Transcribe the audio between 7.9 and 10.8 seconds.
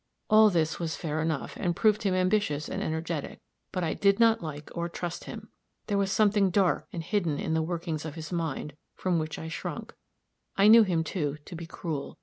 of his mind, from which I shrunk. I